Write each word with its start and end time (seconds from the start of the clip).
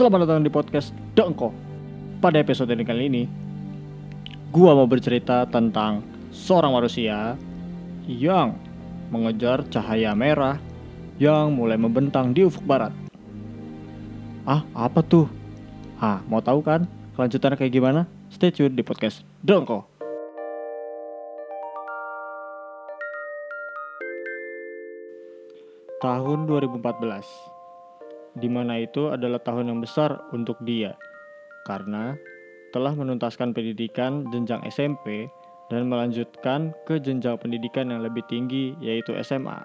Selamat 0.00 0.24
datang 0.24 0.40
di 0.40 0.48
podcast 0.48 0.96
Dengko. 1.12 1.52
Pada 2.24 2.40
episode 2.40 2.72
ini 2.72 2.88
kali 2.88 3.12
ini, 3.12 3.28
gua 4.48 4.72
mau 4.72 4.88
bercerita 4.88 5.44
tentang 5.44 6.00
seorang 6.32 6.72
manusia 6.72 7.36
yang 8.08 8.56
mengejar 9.12 9.60
cahaya 9.68 10.16
merah 10.16 10.56
yang 11.20 11.52
mulai 11.52 11.76
membentang 11.76 12.32
di 12.32 12.48
ufuk 12.48 12.64
barat. 12.64 12.96
Ah, 14.48 14.64
apa 14.72 15.04
tuh? 15.04 15.28
Ah, 16.00 16.24
mau 16.32 16.40
tahu 16.40 16.64
kan 16.64 16.88
kelanjutannya 17.20 17.60
kayak 17.60 17.76
gimana? 17.76 18.08
Stay 18.32 18.48
tune 18.48 18.72
di 18.72 18.80
podcast 18.80 19.20
Dengko. 19.44 19.84
Tahun 26.00 26.48
2014 26.48 27.59
di 28.38 28.46
mana 28.46 28.78
itu 28.78 29.10
adalah 29.10 29.42
tahun 29.42 29.74
yang 29.74 29.80
besar 29.82 30.30
untuk 30.30 30.58
dia 30.62 30.94
karena 31.66 32.14
telah 32.70 32.94
menuntaskan 32.94 33.50
pendidikan 33.50 34.26
jenjang 34.30 34.62
SMP 34.70 35.26
dan 35.70 35.86
melanjutkan 35.86 36.74
ke 36.86 36.98
jenjang 36.98 37.38
pendidikan 37.38 37.90
yang 37.90 38.02
lebih 38.02 38.22
tinggi 38.26 38.74
yaitu 38.82 39.14
SMA. 39.22 39.62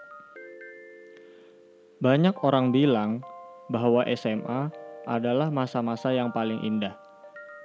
Banyak 2.01 2.37
orang 2.45 2.69
bilang 2.69 3.25
bahwa 3.69 4.05
SMA 4.13 4.69
adalah 5.09 5.49
masa-masa 5.49 6.13
yang 6.13 6.29
paling 6.29 6.61
indah. 6.61 6.93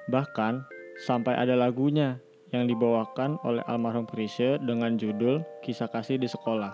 Bahkan 0.08 0.64
sampai 1.04 1.36
ada 1.36 1.56
lagunya 1.56 2.20
yang 2.50 2.66
dibawakan 2.66 3.36
oleh 3.46 3.62
almarhum 3.68 4.08
Chrisye 4.08 4.60
dengan 4.64 4.96
judul 4.96 5.44
Kisah 5.64 5.88
Kasih 5.88 6.18
di 6.20 6.28
Sekolah. 6.28 6.72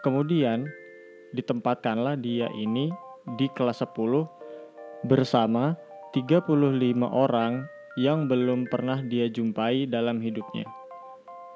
Kemudian 0.00 0.66
ditempatkanlah 1.34 2.18
dia 2.18 2.50
ini 2.56 2.90
di 3.38 3.46
kelas 3.52 3.84
10 3.86 5.06
bersama 5.06 5.78
35 6.12 6.46
orang 7.06 7.64
yang 7.98 8.26
belum 8.26 8.66
pernah 8.66 9.02
dia 9.02 9.30
jumpai 9.30 9.86
dalam 9.86 10.18
hidupnya. 10.18 10.66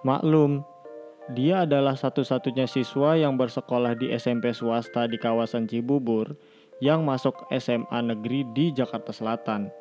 Maklum, 0.05 0.63
dia 1.33 1.65
adalah 1.65 1.97
satu-satunya 1.97 2.69
siswa 2.69 3.17
yang 3.17 3.41
bersekolah 3.41 3.97
di 3.97 4.13
SMP 4.13 4.53
swasta 4.53 5.09
di 5.09 5.17
kawasan 5.17 5.65
Cibubur 5.65 6.37
yang 6.85 7.07
masuk 7.09 7.49
SMA 7.49 8.01
negeri 8.05 8.45
di 8.53 8.75
Jakarta 8.77 9.09
Selatan. 9.09 9.73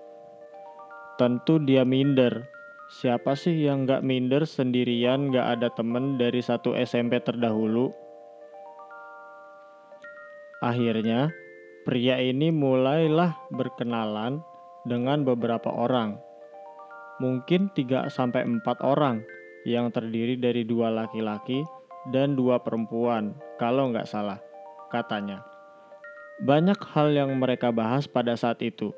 Tentu 1.19 1.59
dia 1.59 1.83
minder. 1.83 2.47
Siapa 2.87 3.33
sih 3.35 3.65
yang 3.65 3.83
gak 3.83 4.05
minder 4.05 4.47
sendirian 4.47 5.33
gak 5.33 5.59
ada 5.59 5.67
temen 5.73 6.15
dari 6.15 6.39
satu 6.39 6.77
SMP 6.77 7.19
terdahulu? 7.19 8.02
Akhirnya, 10.63 11.35
pria 11.83 12.23
ini 12.23 12.47
mulailah 12.47 13.35
berkenalan 13.51 14.39
dengan 14.87 15.27
beberapa 15.27 15.67
orang. 15.67 16.15
Mungkin 17.19 17.75
3 17.75 18.07
sampai 18.07 18.47
4 18.47 18.63
orang 18.79 19.27
yang 19.67 19.91
terdiri 19.91 20.39
dari 20.39 20.63
dua 20.63 20.87
laki-laki 20.87 21.67
dan 22.15 22.39
dua 22.39 22.63
perempuan, 22.63 23.35
kalau 23.59 23.91
nggak 23.91 24.07
salah, 24.07 24.39
katanya. 24.87 25.43
Banyak 26.39 26.79
hal 26.95 27.11
yang 27.11 27.35
mereka 27.35 27.75
bahas 27.75 28.07
pada 28.07 28.39
saat 28.39 28.63
itu, 28.63 28.95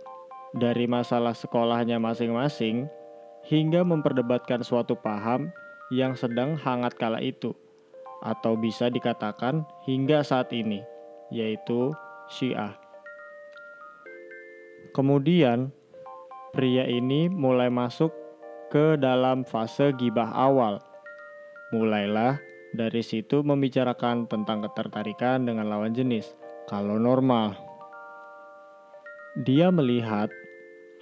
dari 0.54 0.86
masalah 0.86 1.34
sekolahnya 1.34 1.98
masing-masing 1.98 2.86
hingga 3.50 3.82
memperdebatkan 3.82 4.62
suatu 4.62 4.94
paham 4.94 5.50
yang 5.90 6.14
sedang 6.14 6.62
hangat 6.62 6.94
kala 6.94 7.26
itu, 7.26 7.58
atau 8.22 8.54
bisa 8.54 8.86
dikatakan 8.94 9.66
hingga 9.90 10.22
saat 10.22 10.54
ini 10.54 10.94
yaitu 11.34 11.94
Syiah. 12.30 12.74
Kemudian, 14.96 15.76
pria 16.56 16.88
ini 16.88 17.28
mulai 17.28 17.68
masuk 17.68 18.16
ke 18.72 18.96
dalam 18.96 19.44
fase 19.44 19.92
gibah 20.00 20.32
awal. 20.32 20.80
Mulailah 21.76 22.40
dari 22.72 23.04
situ 23.04 23.44
membicarakan 23.44 24.28
tentang 24.28 24.64
ketertarikan 24.64 25.44
dengan 25.44 25.68
lawan 25.68 25.92
jenis, 25.92 26.36
kalau 26.68 26.96
normal. 26.96 27.56
Dia 29.44 29.68
melihat 29.68 30.32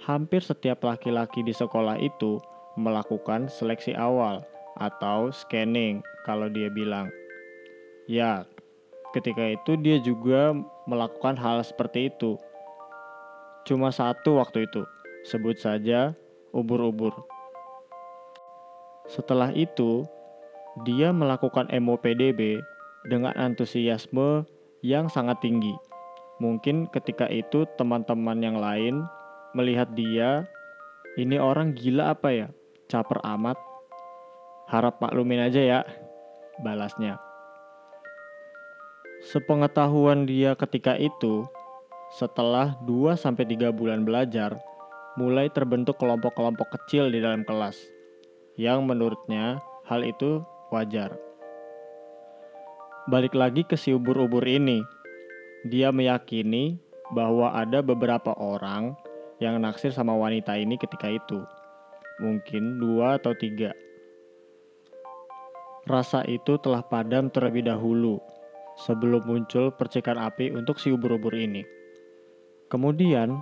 hampir 0.02 0.42
setiap 0.42 0.82
laki-laki 0.82 1.46
di 1.46 1.54
sekolah 1.54 1.96
itu 2.02 2.42
melakukan 2.74 3.46
seleksi 3.46 3.94
awal 3.94 4.42
atau 4.74 5.30
scanning 5.30 6.02
kalau 6.26 6.50
dia 6.50 6.66
bilang. 6.66 7.14
Ya, 8.10 8.44
Ketika 9.14 9.46
itu 9.46 9.78
dia 9.78 10.02
juga 10.02 10.50
melakukan 10.90 11.38
hal 11.38 11.62
seperti 11.62 12.10
itu. 12.10 12.34
Cuma 13.62 13.94
satu 13.94 14.42
waktu 14.42 14.66
itu, 14.66 14.82
sebut 15.22 15.54
saja 15.54 16.18
ubur-ubur. 16.50 17.14
Setelah 19.06 19.54
itu, 19.54 20.02
dia 20.82 21.14
melakukan 21.14 21.70
MOPDB 21.70 22.58
dengan 23.06 23.30
antusiasme 23.38 24.50
yang 24.82 25.06
sangat 25.06 25.38
tinggi. 25.38 25.78
Mungkin 26.42 26.90
ketika 26.90 27.30
itu 27.30 27.70
teman-teman 27.78 28.42
yang 28.42 28.58
lain 28.58 29.06
melihat 29.54 29.94
dia, 29.94 30.50
ini 31.14 31.38
orang 31.38 31.70
gila 31.78 32.18
apa 32.18 32.34
ya? 32.34 32.48
Caper 32.90 33.22
amat. 33.22 33.54
Harap 34.66 34.98
maklumin 34.98 35.38
aja 35.38 35.62
ya, 35.62 35.80
balasnya. 36.66 37.33
Sepengetahuan 39.24 40.28
dia 40.28 40.52
ketika 40.52 41.00
itu, 41.00 41.48
setelah 42.12 42.76
2-3 42.84 43.72
bulan 43.72 44.04
belajar, 44.04 44.60
mulai 45.16 45.48
terbentuk 45.48 45.96
kelompok-kelompok 45.96 46.76
kecil 46.76 47.08
di 47.08 47.24
dalam 47.24 47.40
kelas, 47.40 47.88
yang 48.60 48.84
menurutnya 48.84 49.64
hal 49.88 50.04
itu 50.04 50.44
wajar. 50.68 51.16
Balik 53.08 53.32
lagi 53.32 53.64
ke 53.64 53.80
si 53.80 53.96
ubur-ubur 53.96 54.44
ini, 54.44 54.84
dia 55.64 55.88
meyakini 55.88 56.76
bahwa 57.16 57.56
ada 57.56 57.80
beberapa 57.80 58.36
orang 58.36 58.92
yang 59.40 59.56
naksir 59.56 59.88
sama 59.88 60.12
wanita 60.12 60.52
ini 60.60 60.76
ketika 60.76 61.08
itu. 61.08 61.40
Mungkin 62.20 62.76
dua 62.76 63.16
atau 63.16 63.32
tiga. 63.32 63.72
Rasa 65.88 66.28
itu 66.28 66.60
telah 66.60 66.84
padam 66.84 67.32
terlebih 67.32 67.64
dahulu 67.64 68.20
sebelum 68.74 69.22
muncul 69.26 69.70
percikan 69.74 70.18
api 70.18 70.50
untuk 70.50 70.82
si 70.82 70.90
ubur-ubur 70.90 71.34
ini. 71.34 71.62
Kemudian, 72.66 73.38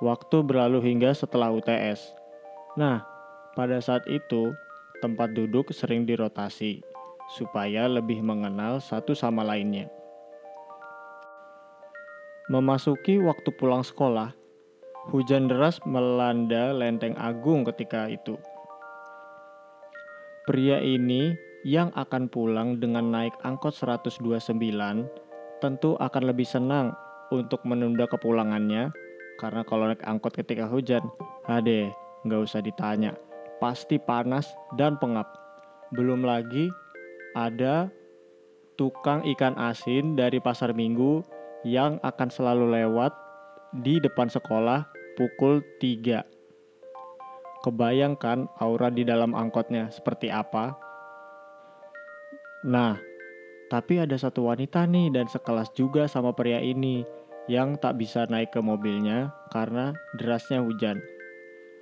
waktu 0.00 0.40
berlalu 0.40 0.80
hingga 0.80 1.12
setelah 1.12 1.52
UTS. 1.52 2.16
Nah, 2.80 3.04
pada 3.52 3.78
saat 3.78 4.08
itu, 4.08 4.56
tempat 5.04 5.36
duduk 5.36 5.68
sering 5.70 6.08
dirotasi 6.08 6.80
supaya 7.36 7.88
lebih 7.88 8.20
mengenal 8.20 8.80
satu 8.80 9.12
sama 9.16 9.44
lainnya. 9.44 9.88
Memasuki 12.52 13.16
waktu 13.20 13.48
pulang 13.56 13.80
sekolah, 13.80 14.36
hujan 15.08 15.48
deras 15.48 15.80
melanda 15.88 16.76
Lenteng 16.76 17.16
Agung 17.16 17.64
ketika 17.64 18.08
itu. 18.12 18.36
Pria 20.44 20.76
ini 20.84 21.32
yang 21.64 21.88
akan 21.96 22.28
pulang 22.28 22.76
dengan 22.76 23.08
naik 23.08 23.32
angkot 23.40 23.72
129 23.72 24.20
tentu 25.64 25.96
akan 25.96 26.22
lebih 26.28 26.44
senang 26.44 26.92
untuk 27.32 27.64
menunda 27.64 28.04
kepulangannya 28.04 28.92
karena 29.40 29.66
kalau 29.66 29.90
naik 29.90 30.04
angkot 30.04 30.36
ketika 30.36 30.68
hujan, 30.70 31.02
ade, 31.48 31.90
nggak 32.22 32.40
usah 32.44 32.62
ditanya, 32.62 33.16
pasti 33.58 33.98
panas 33.98 34.46
dan 34.78 34.94
pengap. 35.00 35.26
Belum 35.90 36.22
lagi 36.22 36.70
ada 37.34 37.90
tukang 38.78 39.26
ikan 39.34 39.58
asin 39.58 40.14
dari 40.14 40.38
pasar 40.38 40.76
minggu 40.76 41.24
yang 41.66 41.98
akan 42.04 42.28
selalu 42.30 42.70
lewat 42.78 43.10
di 43.82 43.98
depan 43.98 44.30
sekolah 44.30 44.86
pukul 45.18 45.64
3. 45.80 46.22
Kebayangkan 47.64 48.52
aura 48.60 48.92
di 48.92 49.02
dalam 49.08 49.32
angkotnya 49.32 49.88
seperti 49.88 50.28
apa? 50.28 50.83
Nah, 52.64 52.96
tapi 53.68 54.00
ada 54.00 54.16
satu 54.16 54.48
wanita 54.48 54.88
nih 54.88 55.12
dan 55.12 55.28
sekelas 55.28 55.68
juga 55.76 56.08
sama 56.08 56.32
pria 56.32 56.64
ini 56.64 57.04
yang 57.44 57.76
tak 57.76 58.00
bisa 58.00 58.24
naik 58.24 58.56
ke 58.56 58.60
mobilnya 58.64 59.36
karena 59.52 59.92
derasnya 60.16 60.64
hujan. 60.64 61.04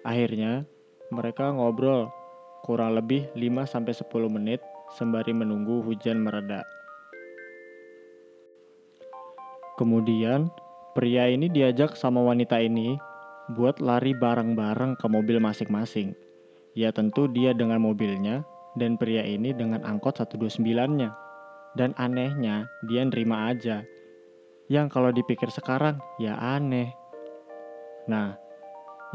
Akhirnya, 0.03 0.67
mereka 1.15 1.55
ngobrol 1.55 2.11
kurang 2.67 2.99
lebih 2.99 3.31
5-10 3.39 4.11
menit 4.27 4.59
sembari 4.99 5.31
menunggu 5.31 5.87
hujan 5.87 6.27
mereda. 6.27 6.67
Kemudian, 9.79 10.51
pria 10.99 11.31
ini 11.31 11.47
diajak 11.47 11.95
sama 11.95 12.27
wanita 12.27 12.59
ini 12.59 12.99
buat 13.55 13.79
lari 13.79 14.19
bareng-bareng 14.19 14.99
ke 14.99 15.07
mobil 15.07 15.39
masing-masing. 15.39 16.19
Ya 16.75 16.91
tentu 16.91 17.31
dia 17.31 17.55
dengan 17.55 17.79
mobilnya 17.79 18.43
dan 18.77 18.97
pria 18.97 19.25
ini 19.25 19.53
dengan 19.53 19.85
angkot 19.85 20.21
129-nya. 20.21 21.11
Dan 21.73 21.97
anehnya, 21.97 22.69
dia 22.85 23.03
nerima 23.05 23.49
aja. 23.49 23.81
Yang 24.69 24.87
kalau 24.93 25.11
dipikir 25.13 25.49
sekarang, 25.49 25.97
ya 26.21 26.37
aneh. 26.37 26.93
Nah, 28.09 28.37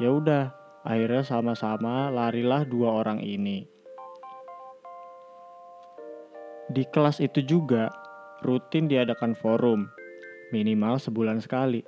ya 0.02 0.10
udah, 0.10 0.50
akhirnya 0.82 1.22
sama-sama 1.22 2.10
larilah 2.10 2.66
dua 2.66 2.98
orang 2.98 3.22
ini. 3.22 3.70
Di 6.68 6.84
kelas 6.90 7.24
itu 7.24 7.46
juga 7.46 7.88
rutin 8.44 8.90
diadakan 8.90 9.38
forum, 9.38 9.88
minimal 10.50 11.00
sebulan 11.00 11.40
sekali. 11.40 11.86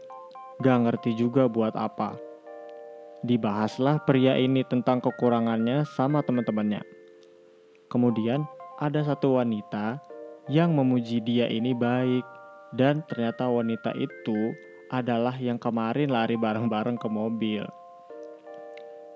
Gak 0.61 0.77
ngerti 0.85 1.17
juga 1.17 1.49
buat 1.49 1.73
apa. 1.75 2.15
Dibahaslah 3.19 4.03
pria 4.07 4.39
ini 4.39 4.63
tentang 4.63 5.03
kekurangannya 5.03 5.83
sama 5.83 6.23
teman-temannya. 6.23 6.98
Kemudian 7.89 8.45
ada 8.77 9.01
satu 9.01 9.41
wanita 9.41 9.97
yang 10.47 10.77
memuji 10.77 11.21
dia 11.21 11.49
ini 11.49 11.73
baik 11.73 12.25
dan 12.73 13.01
ternyata 13.09 13.49
wanita 13.49 13.97
itu 13.97 14.53
adalah 14.89 15.33
yang 15.37 15.57
kemarin 15.61 16.09
lari 16.09 16.37
bareng-bareng 16.37 16.97
ke 16.97 17.09
mobil. 17.09 17.65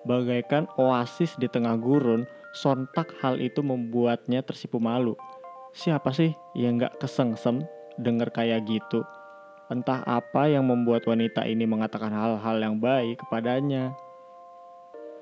Bagaikan 0.04 0.68
oasis 0.76 1.34
di 1.40 1.48
tengah 1.48 1.80
gurun, 1.80 2.28
sontak 2.54 3.14
hal 3.24 3.40
itu 3.40 3.64
membuatnya 3.64 4.44
tersipu 4.46 4.78
malu. 4.78 5.18
Siapa 5.74 6.14
sih 6.14 6.36
yang 6.54 6.78
gak 6.78 7.02
kesengsem 7.02 7.66
denger 7.98 8.30
kayak 8.30 8.68
gitu? 8.70 9.02
Entah 9.72 10.06
apa 10.06 10.52
yang 10.52 10.70
membuat 10.70 11.08
wanita 11.10 11.48
ini 11.50 11.66
mengatakan 11.66 12.14
hal-hal 12.14 12.58
yang 12.62 12.78
baik 12.78 13.18
kepadanya. 13.26 13.96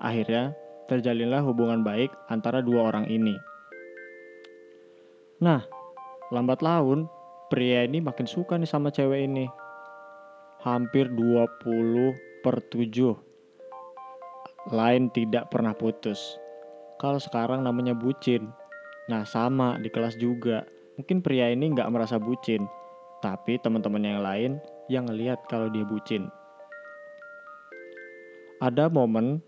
Akhirnya, 0.02 0.58
terjalinlah 0.92 1.40
hubungan 1.40 1.88
baik 1.88 2.12
antara 2.28 2.60
dua 2.60 2.92
orang 2.92 3.08
ini. 3.08 3.40
Nah, 5.40 5.64
lambat 6.36 6.60
laun 6.60 7.08
pria 7.48 7.88
ini 7.88 8.04
makin 8.04 8.28
suka 8.28 8.60
nih 8.60 8.68
sama 8.68 8.92
cewek 8.92 9.24
ini. 9.24 9.48
Hampir 10.68 11.08
20 11.08 12.44
per 12.44 12.60
7. 12.68 13.16
Lain 14.76 15.08
tidak 15.16 15.48
pernah 15.48 15.72
putus. 15.72 16.36
Kalau 17.00 17.18
sekarang 17.24 17.64
namanya 17.64 17.96
bucin. 17.96 18.52
Nah 19.08 19.24
sama 19.26 19.80
di 19.80 19.90
kelas 19.90 20.20
juga. 20.20 20.68
Mungkin 21.00 21.24
pria 21.26 21.50
ini 21.50 21.72
nggak 21.74 21.90
merasa 21.90 22.22
bucin. 22.22 22.68
Tapi 23.26 23.58
teman-teman 23.64 24.06
yang 24.06 24.22
lain 24.22 24.52
yang 24.86 25.10
ngeliat 25.10 25.42
kalau 25.50 25.72
dia 25.72 25.82
bucin. 25.82 26.30
Ada 28.62 28.86
momen 28.94 29.42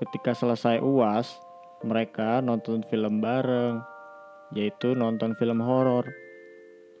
ketika 0.00 0.32
selesai 0.32 0.80
uas, 0.80 1.36
mereka 1.84 2.40
nonton 2.40 2.80
film 2.88 3.20
bareng, 3.20 3.84
yaitu 4.56 4.96
nonton 4.96 5.36
film 5.36 5.60
horor 5.60 6.08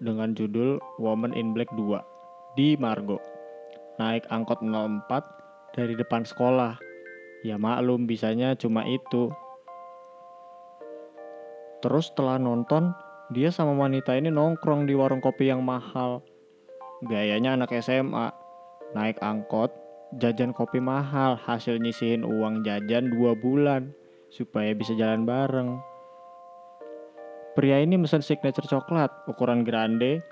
dengan 0.04 0.36
judul 0.36 0.76
Woman 1.00 1.32
in 1.32 1.56
Black 1.56 1.72
2 1.72 1.96
di 2.60 2.76
Margo. 2.76 3.16
Naik 3.96 4.28
angkot 4.28 4.60
04 4.60 5.08
dari 5.72 5.96
depan 5.96 6.28
sekolah. 6.28 6.76
Ya 7.40 7.56
maklum 7.56 8.04
bisanya 8.04 8.52
cuma 8.52 8.84
itu. 8.84 9.32
Terus 11.80 12.12
setelah 12.12 12.36
nonton, 12.36 12.92
dia 13.32 13.48
sama 13.48 13.72
wanita 13.72 14.12
ini 14.12 14.28
nongkrong 14.28 14.84
di 14.84 14.92
warung 14.92 15.24
kopi 15.24 15.48
yang 15.48 15.64
mahal. 15.64 16.20
Gayanya 17.08 17.56
anak 17.56 17.72
SMA. 17.80 18.28
Naik 18.92 19.22
angkot, 19.24 19.72
jajan 20.18 20.50
kopi 20.50 20.82
mahal, 20.82 21.38
hasil 21.38 21.78
nyisihin 21.78 22.26
uang 22.26 22.66
jajan 22.66 23.14
dua 23.14 23.38
bulan 23.38 23.94
supaya 24.26 24.74
bisa 24.74 24.94
jalan 24.98 25.22
bareng. 25.22 25.78
Pria 27.54 27.78
ini 27.82 27.98
mesen 27.98 28.22
signature 28.22 28.66
coklat 28.66 29.10
ukuran 29.30 29.62
grande 29.62 30.22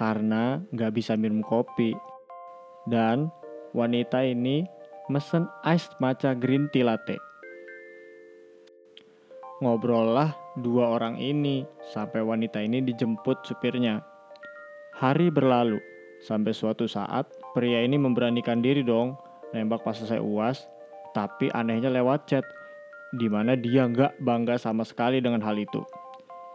karena 0.00 0.60
nggak 0.72 0.92
bisa 0.96 1.16
minum 1.16 1.44
kopi. 1.44 1.92
Dan 2.88 3.28
wanita 3.76 4.24
ini 4.24 4.64
mesen 5.12 5.48
iced 5.64 5.96
matcha 6.00 6.32
green 6.32 6.68
tea 6.72 6.84
latte. 6.84 7.16
Ngobrol 9.62 10.16
lah 10.16 10.34
dua 10.58 10.96
orang 10.98 11.16
ini 11.22 11.62
sampai 11.94 12.20
wanita 12.20 12.60
ini 12.60 12.82
dijemput 12.82 13.46
supirnya. 13.46 14.02
Hari 14.98 15.32
berlalu 15.32 15.80
sampai 16.22 16.52
suatu 16.52 16.84
saat 16.86 17.41
pria 17.52 17.84
ini 17.84 18.00
memberanikan 18.00 18.64
diri 18.64 18.80
dong 18.80 19.16
nembak 19.52 19.84
pas 19.84 19.96
selesai 19.96 20.20
uas 20.20 20.64
tapi 21.12 21.52
anehnya 21.52 21.92
lewat 21.92 22.24
chat 22.24 22.44
di 23.12 23.28
mana 23.28 23.52
dia 23.52 23.84
nggak 23.84 24.16
bangga 24.24 24.56
sama 24.56 24.88
sekali 24.88 25.20
dengan 25.20 25.44
hal 25.44 25.60
itu. 25.60 25.84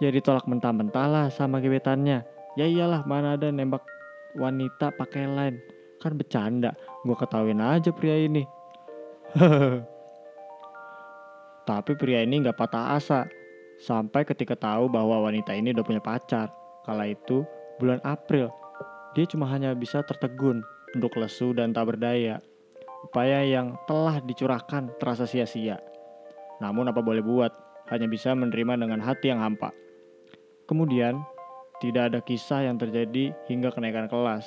Ya 0.02 0.10
ditolak 0.10 0.50
mentah-mentah 0.50 1.08
lah 1.10 1.26
sama 1.30 1.62
gebetannya. 1.62 2.26
Ya 2.58 2.66
iyalah 2.66 3.06
mana 3.06 3.38
ada 3.38 3.54
nembak 3.54 3.86
wanita 4.34 4.90
pakai 4.98 5.30
line. 5.30 5.58
Kan 6.02 6.18
bercanda 6.18 6.74
gue 7.06 7.14
ketahuin 7.14 7.62
aja 7.62 7.94
pria 7.94 8.18
ini. 8.18 8.42
Tapi 11.70 11.92
pria 11.94 12.26
ini 12.26 12.42
nggak 12.42 12.58
patah 12.58 12.98
asa 12.98 13.30
sampai 13.78 14.26
ketika 14.26 14.58
tahu 14.58 14.90
bahwa 14.90 15.30
wanita 15.30 15.54
ini 15.54 15.70
udah 15.78 15.86
punya 15.86 16.02
pacar. 16.02 16.50
Kala 16.82 17.06
itu 17.14 17.46
bulan 17.78 18.02
April 18.02 18.50
dia 19.18 19.26
cuma 19.26 19.50
hanya 19.50 19.74
bisa 19.74 20.06
tertegun 20.06 20.62
untuk 20.96 21.18
lesu 21.20 21.52
dan 21.52 21.76
tak 21.76 21.92
berdaya 21.96 22.40
upaya 23.04 23.44
yang 23.44 23.76
telah 23.90 24.22
dicurahkan 24.24 24.96
terasa 25.02 25.28
sia-sia 25.28 25.82
namun 26.64 26.88
apa 26.88 27.04
boleh 27.04 27.26
buat 27.26 27.52
hanya 27.92 28.08
bisa 28.08 28.36
menerima 28.36 28.80
dengan 28.80 29.00
hati 29.04 29.32
yang 29.32 29.40
hampa 29.40 29.72
Kemudian, 30.68 31.24
tidak 31.80 32.12
ada 32.12 32.20
kisah 32.20 32.68
yang 32.68 32.76
terjadi 32.76 33.32
hingga 33.48 33.72
kenaikan 33.72 34.12
kelas. 34.12 34.44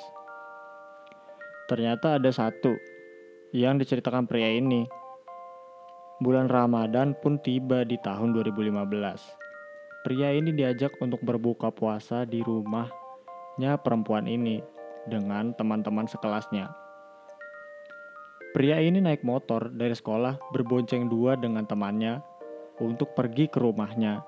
Ternyata 1.64 2.20
ada 2.20 2.28
satu 2.28 2.76
yang 3.56 3.81
diceritakan 3.81 4.28
pria 4.28 4.52
ini. 4.52 4.84
Bulan 6.20 6.52
Ramadan 6.52 7.16
pun 7.16 7.40
tiba 7.40 7.88
di 7.88 7.96
tahun 8.04 8.37
2015. 8.37 10.04
Pria 10.04 10.37
ini 10.37 10.52
diajak 10.52 11.00
untuk 11.00 11.25
berbuka 11.25 11.72
puasa 11.72 12.28
di 12.28 12.44
rumahnya 12.44 13.81
perempuan 13.81 14.28
ini 14.28 14.60
dengan 15.11 15.51
teman-teman 15.59 16.07
sekelasnya. 16.07 16.71
Pria 18.55 18.79
ini 18.79 19.03
naik 19.03 19.27
motor 19.27 19.71
dari 19.75 19.95
sekolah 19.95 20.55
berbonceng 20.55 21.11
dua 21.11 21.35
dengan 21.35 21.67
temannya 21.67 22.23
untuk 22.79 23.15
pergi 23.19 23.51
ke 23.51 23.59
rumahnya 23.59 24.23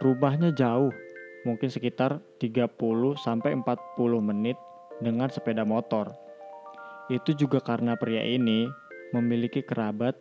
Rumahnya 0.00 0.56
jauh, 0.56 0.88
mungkin 1.44 1.68
sekitar 1.68 2.24
30 2.40 2.72
sampai 3.20 3.52
40 3.52 4.00
menit 4.24 4.56
dengan 4.96 5.28
sepeda 5.28 5.60
motor. 5.68 6.16
Itu 7.12 7.36
juga 7.36 7.60
karena 7.60 8.00
pria 8.00 8.24
ini 8.24 8.64
memiliki 9.12 9.60
kerabat 9.60 10.16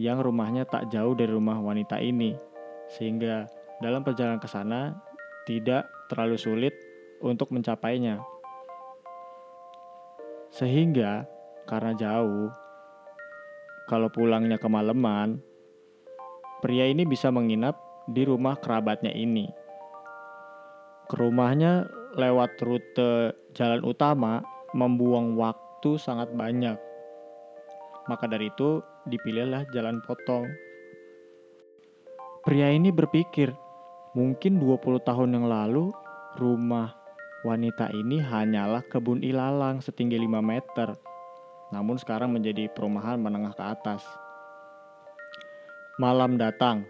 yang 0.00 0.24
rumahnya 0.24 0.64
tak 0.64 0.88
jauh 0.88 1.12
dari 1.12 1.28
rumah 1.28 1.60
wanita 1.60 2.00
ini. 2.00 2.40
Sehingga 2.88 3.50
dalam 3.84 4.00
perjalanan 4.00 4.40
ke 4.40 4.48
sana 4.48 4.96
tidak 5.44 5.84
terlalu 6.08 6.40
sulit 6.40 6.72
untuk 7.20 7.52
mencapainya. 7.52 8.24
Sehingga 10.48 11.28
karena 11.68 11.92
jauh, 11.92 12.48
kalau 13.88 14.08
pulangnya 14.12 14.60
kemalaman, 14.60 15.40
pria 16.60 16.88
ini 16.88 17.08
bisa 17.08 17.32
menginap 17.32 17.76
di 18.08 18.24
rumah 18.24 18.56
kerabatnya 18.56 19.12
ini. 19.12 19.48
Ke 21.08 21.14
rumahnya 21.16 21.88
lewat 22.16 22.60
rute 22.60 23.32
jalan 23.56 23.80
utama 23.84 24.44
membuang 24.76 25.36
waktu 25.36 25.96
sangat 25.96 26.32
banyak. 26.36 26.76
Maka 28.08 28.24
dari 28.28 28.48
itu 28.48 28.80
dipilihlah 29.08 29.68
jalan 29.72 30.00
potong. 30.04 30.48
Pria 32.44 32.72
ini 32.72 32.88
berpikir, 32.88 33.52
mungkin 34.16 34.56
20 34.56 35.04
tahun 35.04 35.36
yang 35.36 35.46
lalu 35.48 35.92
rumah 36.40 36.97
wanita 37.46 37.94
ini 37.94 38.18
hanyalah 38.18 38.82
kebun 38.90 39.22
ilalang 39.22 39.78
setinggi 39.78 40.18
5 40.18 40.42
meter. 40.42 40.98
Namun 41.70 41.94
sekarang 42.00 42.34
menjadi 42.34 42.66
perumahan 42.66 43.20
menengah 43.20 43.54
ke 43.54 43.62
atas. 43.62 44.02
Malam 46.02 46.34
datang, 46.34 46.82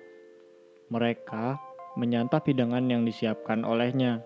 mereka 0.88 1.60
menyantap 2.00 2.48
hidangan 2.48 2.84
yang 2.88 3.04
disiapkan 3.04 3.64
olehnya. 3.64 4.24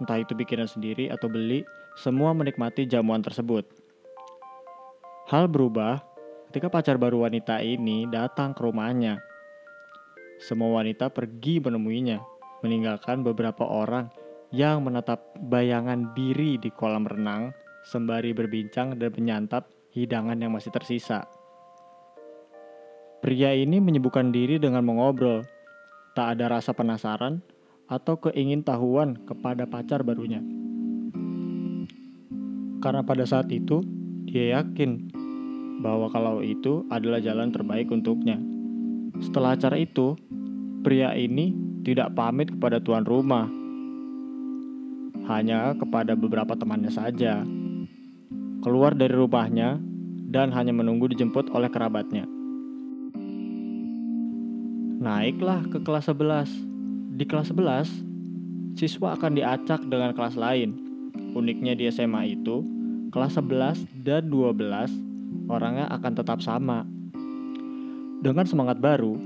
Entah 0.00 0.20
itu 0.20 0.32
bikinan 0.36 0.68
sendiri 0.68 1.08
atau 1.12 1.28
beli, 1.28 1.64
semua 1.96 2.32
menikmati 2.36 2.84
jamuan 2.88 3.24
tersebut. 3.24 3.64
Hal 5.28 5.48
berubah 5.48 6.00
ketika 6.48 6.68
pacar 6.70 6.96
baru 6.96 7.26
wanita 7.26 7.60
ini 7.60 8.08
datang 8.08 8.52
ke 8.56 8.60
rumahnya. 8.64 9.20
Semua 10.36 10.80
wanita 10.80 11.08
pergi 11.08 11.58
menemuinya, 11.64 12.20
meninggalkan 12.60 13.24
beberapa 13.24 13.64
orang 13.64 14.12
yang 14.54 14.86
menatap 14.86 15.34
bayangan 15.50 16.14
diri 16.14 16.58
di 16.60 16.70
kolam 16.70 17.06
renang 17.06 17.50
sembari 17.86 18.34
berbincang 18.34 18.98
dan 18.98 19.10
menyantap 19.14 19.70
hidangan 19.94 20.38
yang 20.38 20.54
masih 20.54 20.74
tersisa. 20.74 21.26
Pria 23.22 23.54
ini 23.56 23.82
menyibukkan 23.82 24.30
diri 24.30 24.60
dengan 24.60 24.86
mengobrol 24.86 25.42
tak 26.14 26.38
ada 26.38 26.58
rasa 26.58 26.70
penasaran 26.76 27.42
atau 27.86 28.18
keingintahuan 28.18 29.18
kepada 29.26 29.66
pacar 29.66 30.02
barunya. 30.02 30.42
Karena 32.82 33.02
pada 33.02 33.24
saat 33.26 33.50
itu, 33.50 33.82
Dia 34.26 34.58
yakin 34.58 35.06
bahwa 35.80 36.10
kalau 36.10 36.42
itu 36.42 36.82
adalah 36.90 37.22
jalan 37.22 37.54
terbaik 37.54 37.88
untuknya. 37.94 38.36
Setelah 39.22 39.54
acara 39.54 39.78
itu, 39.78 40.18
pria 40.82 41.14
ini 41.14 41.54
tidak 41.86 42.12
pamit 42.18 42.52
kepada 42.52 42.82
tuan 42.82 43.06
rumah, 43.06 43.46
hanya 45.26 45.74
kepada 45.74 46.14
beberapa 46.14 46.54
temannya 46.54 46.90
saja. 46.90 47.42
Keluar 48.62 48.94
dari 48.94 49.14
rumahnya 49.14 49.78
dan 50.30 50.50
hanya 50.50 50.74
menunggu 50.74 51.06
dijemput 51.10 51.50
oleh 51.54 51.70
kerabatnya. 51.70 52.26
Naiklah 54.96 55.66
ke 55.70 55.78
kelas 55.86 56.10
11. 56.10 56.50
Di 57.16 57.24
kelas 57.24 57.54
11, 57.54 57.88
siswa 58.76 59.16
akan 59.16 59.38
diacak 59.38 59.80
dengan 59.86 60.12
kelas 60.12 60.34
lain. 60.34 60.76
Uniknya 61.36 61.72
di 61.78 61.88
SMA 61.88 62.36
itu, 62.36 62.64
kelas 63.14 63.38
11 63.38 63.88
dan 64.04 64.28
12 64.28 64.92
orangnya 65.48 65.86
akan 65.94 66.12
tetap 66.12 66.38
sama. 66.42 66.84
Dengan 68.20 68.44
semangat 68.44 68.82
baru, 68.82 69.16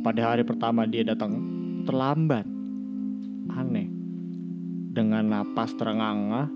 pada 0.00 0.32
hari 0.32 0.42
pertama 0.42 0.88
dia 0.88 1.04
datang 1.06 1.36
terlambat. 1.84 2.48
Dengan 5.00 5.32
napas 5.32 5.72
terengah-engah, 5.80 6.52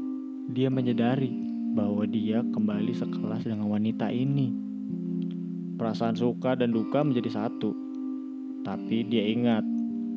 dia 0.52 0.68
menyadari 0.68 1.32
bahwa 1.72 2.04
dia 2.04 2.44
kembali 2.44 2.92
sekelas 2.92 3.48
dengan 3.48 3.72
wanita 3.72 4.12
ini. 4.12 4.52
Perasaan 5.80 6.12
suka 6.12 6.52
dan 6.52 6.68
duka 6.68 7.00
menjadi 7.00 7.40
satu. 7.40 7.72
Tapi 8.60 9.00
dia 9.08 9.24
ingat 9.32 9.64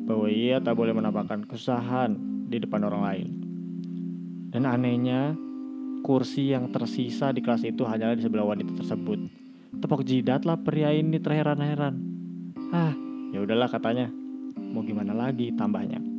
bahwa 0.04 0.28
ia 0.28 0.60
tak 0.60 0.76
boleh 0.76 0.92
menampakkan 0.92 1.48
kesusahan 1.48 2.20
di 2.52 2.60
depan 2.60 2.84
orang 2.84 3.02
lain. 3.08 3.28
Dan 4.52 4.68
anehnya, 4.68 5.32
kursi 6.04 6.52
yang 6.52 6.68
tersisa 6.68 7.32
di 7.32 7.40
kelas 7.40 7.64
itu 7.64 7.88
hanyalah 7.88 8.12
di 8.12 8.28
sebelah 8.28 8.44
wanita 8.44 8.76
tersebut. 8.76 9.24
Tepok 9.80 10.04
jidatlah 10.04 10.60
pria 10.60 10.92
ini 10.92 11.16
terheran-heran. 11.16 11.96
Ah, 12.76 12.92
ya 13.32 13.40
udahlah 13.40 13.72
katanya. 13.72 14.12
Mau 14.76 14.84
gimana 14.84 15.16
lagi 15.16 15.48
tambahnya. 15.56 16.17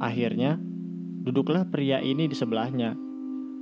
Akhirnya, 0.00 0.56
duduklah 1.20 1.68
pria 1.68 2.00
ini 2.00 2.24
di 2.24 2.32
sebelahnya 2.32 2.96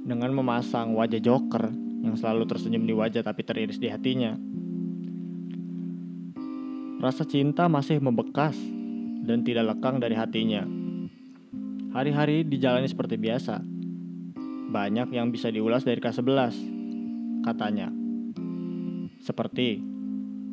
dengan 0.06 0.30
memasang 0.30 0.94
wajah 0.94 1.18
joker 1.18 1.66
yang 1.98 2.14
selalu 2.14 2.46
tersenyum 2.46 2.86
di 2.86 2.94
wajah 2.94 3.26
tapi 3.26 3.42
teriris 3.42 3.82
di 3.82 3.90
hatinya. 3.90 4.38
Rasa 7.02 7.26
cinta 7.26 7.66
masih 7.66 7.98
membekas 7.98 8.54
dan 9.26 9.42
tidak 9.42 9.74
lekang 9.74 9.98
dari 9.98 10.14
hatinya. 10.14 10.62
Hari-hari 11.90 12.46
dijalani 12.46 12.86
seperti 12.86 13.18
biasa. 13.18 13.58
Banyak 14.68 15.10
yang 15.10 15.34
bisa 15.34 15.50
diulas 15.50 15.82
dari 15.82 15.98
kelas 15.98 16.22
11, 16.22 17.42
katanya. 17.42 17.90
Seperti 19.18 19.82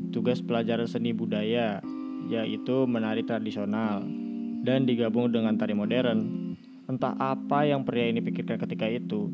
tugas 0.10 0.42
pelajaran 0.42 0.90
seni 0.90 1.14
budaya, 1.14 1.84
yaitu 2.32 2.88
menari 2.88 3.28
tradisional, 3.28 4.02
dan 4.66 4.90
digabung 4.90 5.30
dengan 5.30 5.54
tari 5.62 5.78
modern. 5.78 6.52
Entah 6.90 7.14
apa 7.22 7.70
yang 7.70 7.86
pria 7.86 8.10
ini 8.10 8.18
pikirkan 8.18 8.58
ketika 8.66 8.90
itu. 8.90 9.30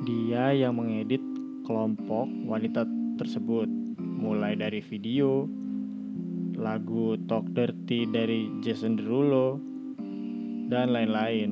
Dia 0.00 0.56
yang 0.56 0.80
mengedit 0.80 1.20
kelompok 1.68 2.24
wanita 2.48 2.88
tersebut, 3.20 3.68
mulai 4.00 4.56
dari 4.56 4.80
video, 4.80 5.44
lagu 6.56 7.20
Talk 7.28 7.52
Dirty 7.52 8.08
dari 8.08 8.48
Jason 8.64 8.96
Derulo, 8.96 9.60
dan 10.72 10.96
lain-lain. 10.96 11.50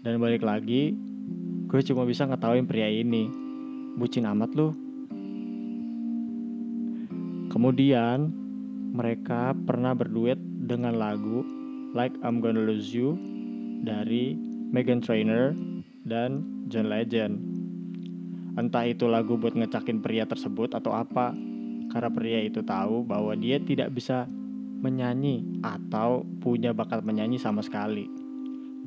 Dan 0.00 0.18
balik 0.18 0.42
lagi, 0.42 0.96
gue 1.68 1.80
cuma 1.84 2.08
bisa 2.08 2.24
ngetawain 2.24 2.64
pria 2.64 2.88
ini. 2.88 3.28
Bucin 4.00 4.24
amat 4.24 4.50
lu. 4.56 4.72
Kemudian, 7.52 8.32
mereka 8.96 9.52
pernah 9.52 9.92
berduet 9.92 10.40
dengan 10.40 10.96
lagu 10.96 11.61
Like 11.92 12.16
I'm 12.24 12.40
Gonna 12.40 12.64
Lose 12.64 12.88
You 12.96 13.20
dari 13.84 14.32
Megan 14.72 15.04
Trainor 15.04 15.52
dan 16.08 16.40
John 16.72 16.88
Legend. 16.88 17.36
Entah 18.56 18.88
itu 18.88 19.08
lagu 19.08 19.36
buat 19.36 19.52
ngecakin 19.52 20.00
pria 20.00 20.24
tersebut 20.24 20.72
atau 20.72 20.96
apa, 20.96 21.36
karena 21.92 22.08
pria 22.08 22.40
itu 22.44 22.64
tahu 22.64 23.04
bahwa 23.04 23.36
dia 23.36 23.60
tidak 23.60 23.92
bisa 23.92 24.24
menyanyi 24.80 25.44
atau 25.60 26.24
punya 26.40 26.72
bakat 26.72 27.04
menyanyi 27.04 27.36
sama 27.36 27.60
sekali. 27.60 28.08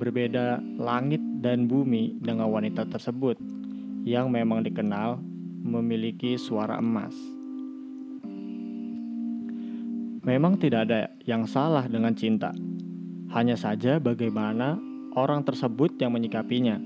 Berbeda 0.01 0.59
langit 0.81 1.21
dan 1.45 1.69
bumi 1.69 2.17
dengan 2.19 2.49
wanita 2.49 2.89
tersebut 2.89 3.37
yang 4.01 4.33
memang 4.33 4.65
dikenal 4.65 5.21
memiliki 5.61 6.41
suara 6.41 6.81
emas. 6.81 7.13
Memang 10.25 10.57
tidak 10.57 10.89
ada 10.89 11.13
yang 11.29 11.45
salah 11.45 11.85
dengan 11.85 12.17
cinta. 12.17 12.49
Hanya 13.33 13.57
saja 13.57 13.97
bagaimana 13.97 14.77
orang 15.15 15.41
tersebut 15.41 15.97
yang 15.97 16.13
menyikapinya. 16.13 16.77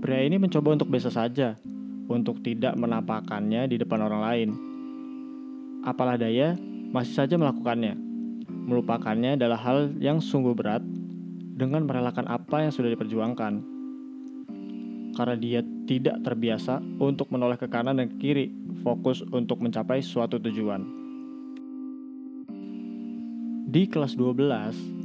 Pria 0.00 0.22
ini 0.22 0.38
mencoba 0.38 0.76
untuk 0.76 0.92
biasa 0.92 1.10
saja, 1.10 1.58
untuk 2.06 2.44
tidak 2.44 2.76
menampakkannya 2.78 3.66
di 3.66 3.76
depan 3.80 4.00
orang 4.06 4.22
lain. 4.22 4.48
Apalah 5.82 6.20
daya, 6.20 6.54
masih 6.92 7.14
saja 7.16 7.34
melakukannya. 7.34 7.96
Melupakannya 8.46 9.34
adalah 9.40 9.58
hal 9.58 9.90
yang 9.98 10.22
sungguh 10.22 10.54
berat 10.54 10.84
dengan 11.56 11.84
merelakan 11.88 12.28
apa 12.28 12.68
yang 12.68 12.72
sudah 12.72 12.92
diperjuangkan. 12.92 13.54
Karena 15.16 15.36
dia 15.36 15.60
tidak 15.90 16.22
terbiasa 16.22 16.78
untuk 17.02 17.28
menoleh 17.34 17.58
ke 17.58 17.66
kanan 17.66 17.98
dan 17.98 18.08
ke 18.14 18.16
kiri, 18.22 18.46
fokus 18.86 19.26
untuk 19.34 19.58
mencapai 19.60 20.00
suatu 20.00 20.38
tujuan. 20.38 20.86
Di 23.70 23.86
kelas 23.86 24.18
12 24.18 24.99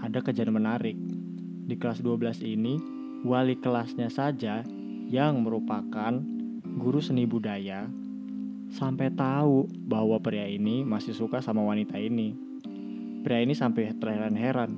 ada 0.00 0.20
kejadian 0.20 0.56
menarik. 0.56 0.96
Di 1.66 1.74
kelas 1.74 2.00
12 2.04 2.44
ini, 2.46 2.78
wali 3.26 3.58
kelasnya 3.58 4.12
saja 4.12 4.62
yang 5.06 5.42
merupakan 5.42 6.18
guru 6.76 6.98
seni 6.98 7.24
budaya 7.24 7.86
sampai 8.70 9.14
tahu 9.14 9.70
bahwa 9.86 10.18
pria 10.18 10.44
ini 10.50 10.82
masih 10.82 11.14
suka 11.14 11.38
sama 11.40 11.62
wanita 11.62 11.96
ini. 11.96 12.34
Pria 13.22 13.42
ini 13.42 13.54
sampai 13.54 13.94
terheran-heran. 13.96 14.74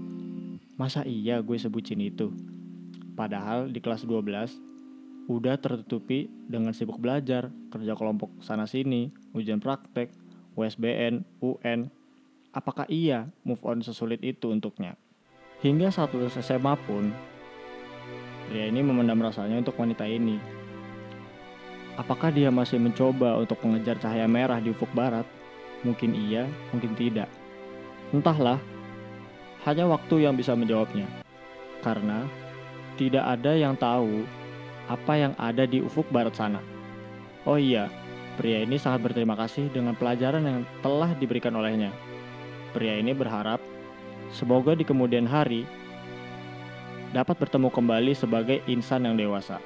Masa 0.79 1.03
iya 1.05 1.43
gue 1.43 1.59
sebutin 1.59 2.01
itu? 2.01 2.33
Padahal 3.19 3.69
di 3.69 3.83
kelas 3.83 4.07
12 4.07 5.29
udah 5.29 5.61
tertutupi 5.61 6.31
dengan 6.49 6.73
sibuk 6.73 6.97
belajar, 6.97 7.53
kerja 7.69 7.93
kelompok 7.99 8.33
sana-sini, 8.41 9.13
ujian 9.37 9.61
praktek, 9.61 10.15
USBN, 10.57 11.27
UN. 11.45 11.93
Apakah 12.55 12.89
iya 12.89 13.29
move 13.45 13.61
on 13.67 13.85
sesulit 13.85 14.25
itu 14.25 14.49
untuknya? 14.49 14.97
Hingga 15.59 15.91
saat 15.91 16.15
lulus 16.15 16.39
SMA 16.39 16.79
pun, 16.87 17.11
pria 18.47 18.71
ini 18.71 18.79
memendam 18.79 19.19
rasanya 19.19 19.59
untuk 19.59 19.75
wanita 19.75 20.07
ini. 20.07 20.39
Apakah 21.99 22.31
dia 22.31 22.47
masih 22.47 22.79
mencoba 22.79 23.35
untuk 23.43 23.59
mengejar 23.67 23.99
cahaya 23.99 24.31
merah 24.31 24.63
di 24.63 24.71
ufuk 24.71 24.87
barat? 24.95 25.27
Mungkin 25.83 26.15
iya, 26.15 26.47
mungkin 26.71 26.95
tidak. 26.95 27.27
Entahlah, 28.15 28.63
hanya 29.67 29.91
waktu 29.91 30.31
yang 30.31 30.39
bisa 30.39 30.55
menjawabnya. 30.55 31.11
Karena 31.83 32.23
tidak 32.95 33.27
ada 33.27 33.53
yang 33.59 33.75
tahu 33.75 34.23
apa 34.87 35.13
yang 35.19 35.35
ada 35.43 35.67
di 35.67 35.83
ufuk 35.83 36.07
barat 36.15 36.39
sana. 36.39 36.63
Oh 37.43 37.59
iya, 37.59 37.91
pria 38.39 38.63
ini 38.63 38.79
sangat 38.79 39.11
berterima 39.11 39.35
kasih 39.35 39.67
dengan 39.75 39.99
pelajaran 39.99 40.47
yang 40.47 40.63
telah 40.87 41.11
diberikan 41.19 41.59
olehnya. 41.59 41.91
Pria 42.71 42.95
ini 42.95 43.11
berharap 43.11 43.59
semoga 44.33 44.77
di 44.77 44.85
kemudian 44.85 45.25
hari 45.25 45.65
dapat 47.13 47.41
bertemu 47.41 47.69
kembali 47.73 48.13
sebagai 48.13 48.61
insan 48.69 49.09
yang 49.09 49.17
dewasa. 49.17 49.57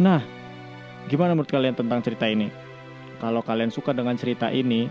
Nah, 0.00 0.24
gimana 1.12 1.36
menurut 1.36 1.52
kalian 1.52 1.76
tentang 1.76 2.00
cerita 2.00 2.24
ini? 2.24 2.48
Kalau 3.20 3.44
kalian 3.44 3.68
suka 3.68 3.92
dengan 3.92 4.16
cerita 4.16 4.48
ini 4.48 4.88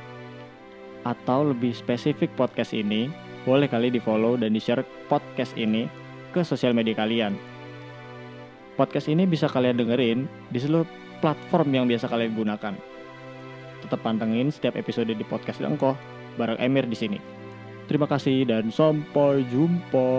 atau 1.01 1.49
lebih 1.49 1.73
spesifik 1.73 2.29
podcast 2.37 2.77
ini, 2.77 3.09
boleh 3.41 3.65
kali 3.65 3.89
di 3.89 3.97
follow 3.97 4.37
dan 4.37 4.53
di 4.53 4.61
share 4.61 4.85
podcast 5.09 5.57
ini 5.57 5.89
ke 6.29 6.45
sosial 6.45 6.77
media 6.77 6.93
kalian. 6.93 7.33
Podcast 8.77 9.09
ini 9.09 9.25
bisa 9.25 9.49
kalian 9.49 9.81
dengerin 9.81 10.29
di 10.53 10.59
seluruh 10.61 10.85
platform 11.25 11.73
yang 11.73 11.85
biasa 11.89 12.05
kalian 12.05 12.37
gunakan. 12.37 12.88
Tetap 13.86 14.00
pantengin 14.03 14.51
setiap 14.51 14.75
episode 14.75 15.12
di 15.12 15.25
podcast 15.27 15.59
Dengkoh 15.59 15.95
bareng 16.39 16.59
Emir 16.59 16.88
di 16.88 16.95
sini. 16.95 17.19
Terima 17.89 18.05
kasih 18.05 18.45
dan 18.45 18.69
sampai 18.69 19.43
jumpa. 19.50 20.09